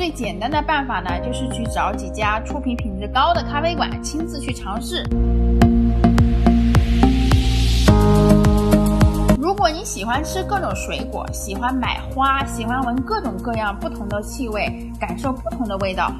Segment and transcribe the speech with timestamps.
[0.00, 5.06] 最简单的办法呢，就是去找几家出品品质高的咖啡馆，亲自去尝试。
[9.38, 16.10] 如果你喜欢吃各种水果，喜欢买花，喜欢闻各种各样不同的气味，感受不同的味道。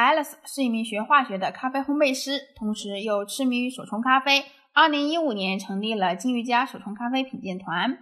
[0.00, 4.44] Alice，是一名学化学的咖啡烘焙师，同时又痴迷于手冲咖啡。
[4.72, 7.98] 二零一五年成立了金鱼家手冲咖啡品鉴团。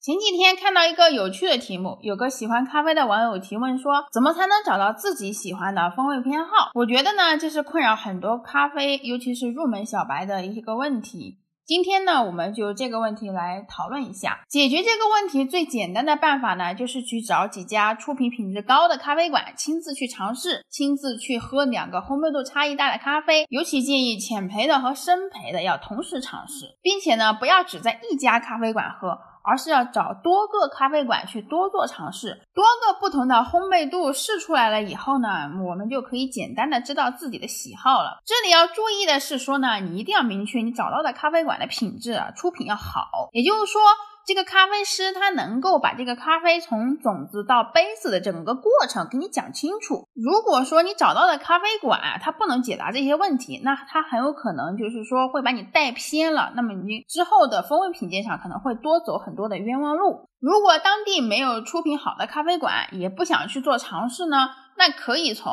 [0.00, 11.38] 前几天看到一个有趣的题目，有个喜欢咖啡的网友提问说：“怎么才能找到自己喜欢的风味偏好？”我觉得呢，这是困扰很多咖啡，尤其是入门小白的一个问题。
[11.66, 14.38] 今天呢，我们就这个问题来讨论一下。
[14.48, 23.44] 解决这个问题最简单的办法呢，就是去找几家出品品质高的咖啡馆，亲自去尝试，亲自去喝两个烘焙度差异大的咖啡。
[23.48, 29.18] 尤其建议浅焙的和深焙的要同时尝试，并且呢，不要只在一家咖啡馆喝。
[29.46, 35.28] 而是要找多个咖啡馆去多做尝试，多个不同的烘焙度试出来了以后呢，
[35.64, 38.18] 我们就可以简单的知道自己的喜好了。
[38.24, 43.80] 这里要注意的是说呢，你一定要明确你找到的咖啡馆的品质啊，出品要好，也就是说。
[44.26, 50.08] 这个咖啡师他能够把这个咖啡从种子到杯子的整个过程给你讲清楚。
[50.14, 56.52] 如果说你找到的咖啡馆他不能解答这些问题，那他很有可能就是说会把你带偏了。
[56.56, 60.28] 那么你之后的风味品鉴上可能会多走很多的冤枉路。
[60.40, 65.52] 如果当地没有出品好的咖啡馆，也不想去做尝试呢，那可以从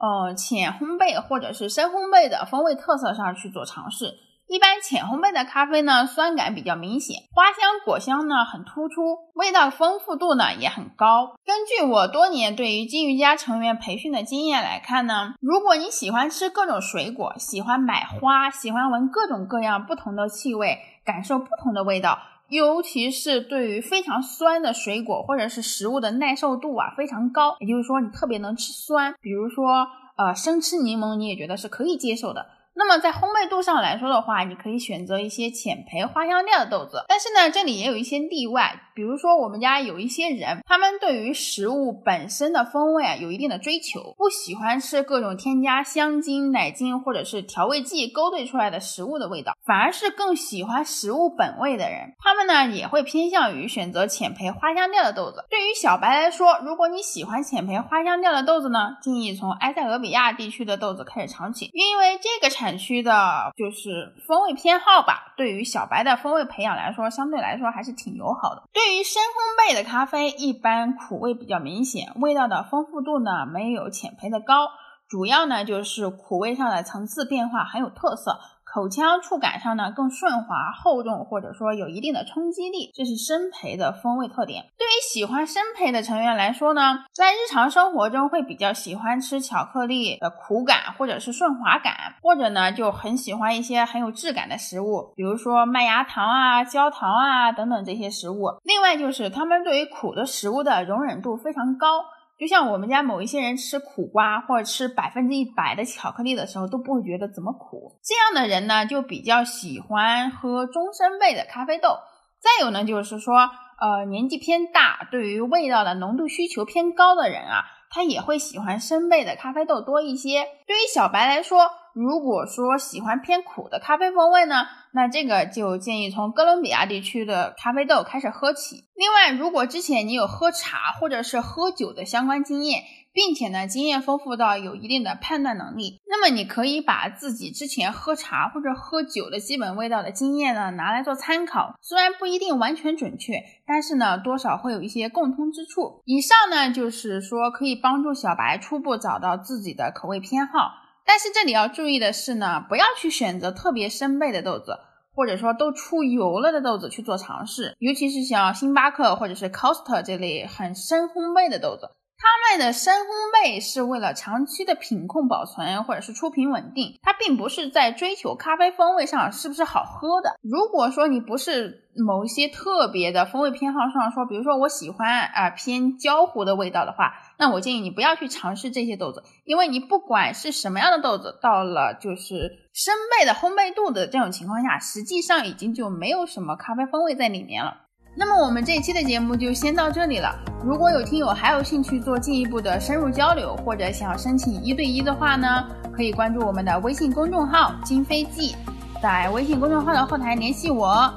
[0.00, 4.12] 呃浅烘焙或者是深烘焙的风味特色上去做尝试。
[4.48, 11.36] 一般浅烘焙的咖啡呢，酸感比较明显，花香果香呢很突出，味道丰富度呢也很高。
[11.44, 29.86] 根据我多年对于金鱼家成员培训的经验来看呢，如果你喜欢吃各种水果，喜欢买花，喜欢闻各种各样不同的气味，感受不同的味道，尤其是对于非常酸的水果或者是食物的耐受度啊非常高，也就是说你特别能吃酸，比如说
[30.16, 32.46] 呃生吃柠檬，你也觉得是可以接受的。
[32.78, 38.80] 那么在烘焙度上来说的话，你可以选择一些浅焙花香调的豆子，但是呢，这里也有一些例外。
[38.94, 55.44] 比如说，我们家有一些人，他们对于食物本身的风味啊有一定的追求，不喜欢吃各种添加香精、奶精或者是调味剂勾兑出来的食物的味道，反而是更喜欢食物本味的人，他们呢也会偏向于选择浅焙花香调的豆子。
[55.48, 68.62] 对于小白来说，如果你喜欢浅焙花香调的豆子呢，建议从埃塞俄比亚地区的豆子开始尝起，因为这个产产区的就是风味偏好吧，对于小白的风味培养来说，相对来说还是挺友好的。
[68.74, 74.68] 对于深烘焙的咖啡，一般苦味比较明显，味道的丰富度呢没有浅焙的高，
[75.08, 78.38] 主要呢就是苦味上的层次变化很有特色。
[78.72, 84.66] 口腔触感上呢更顺滑厚重，或者说有一定的冲击力，这是生培的风味特点。
[84.76, 98.50] 对于喜欢生培的成员来说呢，在日常生活中会比较喜欢吃巧克力的苦感或者是顺滑感，或者呢就很喜欢一些很有质感的食物，比如说麦芽糖啊、焦糖啊等等这些食物。
[98.64, 102.04] 另外就是他们对于苦的食物的容忍度非常高。
[102.38, 111.98] 就像我们家某一些人吃苦瓜或者吃百分之一百的巧克力的时候都不会觉得怎么苦，这样的人呢就比较喜欢喝中深味的咖啡豆。
[112.40, 113.34] 再有呢就是说，
[113.80, 120.46] 呃，年纪偏大，对于味道的浓度需求偏高的人啊，他也会喜欢生焙的咖啡豆多一些。
[120.66, 128.84] 对于小白来说，如果说喜欢偏苦的咖啡风味呢，那这个就建议从哥伦比亚地区的咖啡豆开始喝起。
[128.94, 132.82] 另外，如果之前你有喝茶或者是喝酒的相关经验，
[133.18, 141.74] 并且呢经验丰富到有一定的判断能力，那么你可以把自己之前喝茶或者喝酒的基本味道的经验呢拿来做参考。
[141.82, 146.00] 虽然不一定完全准确，但是呢多少会有一些共通之处。
[146.04, 150.70] 以上呢就是说可以帮助小白初步找到自己的口味偏好。
[151.04, 154.78] 但是这里要注意的是呢，不要去选择特别生焙的豆子，
[155.12, 161.88] 或者说都出油了的豆子去做尝试，尤其是像星巴克或者是 Costa 这类很深烘焙的豆子。
[162.20, 170.36] 他们的深烘焙是为了长期的品控保存，或者是出品稳定，它并不是在追求咖啡风味上是不是好喝的。
[170.42, 187.87] 如果说你不是某些特别的风味偏好上说，比如说我喜欢啊偏焦糊的味道的话，那我建议你不要去尝试这些豆子，因为你不管是什么样的豆子，到了就是深焙的烘焙度的这种情况下，实际上已经就没有什么咖啡风味在里面了。
[188.18, 190.34] 那么我们这一期的节目就先到这里了。
[190.64, 198.56] 如果有听友还有兴趣做进一步的深入交流，或者想要申请一对一的话呢，可以关注我们的微信公众号“金飞记”，
[199.00, 201.08] 在微信公众号的后台联系我。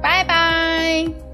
[0.00, 1.31] 拜拜。